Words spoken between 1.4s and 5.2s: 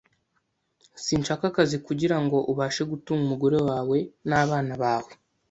akazi kugirango ubashe gutunga umugore wawe nabana bawe.